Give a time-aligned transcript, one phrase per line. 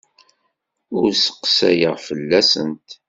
[0.99, 2.89] Ur sseqsayeɣ fell-asent.